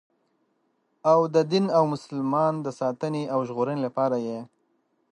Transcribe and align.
او 1.11 1.19
د 1.35 1.35
دین 1.51 1.65
او 1.77 1.83
مسلمان 1.93 2.53
د 2.61 2.67
ساتنې 2.79 3.23
او 3.33 3.39
ژغورنې 3.47 3.81
لپاره 3.87 4.17
یې. 4.27 4.39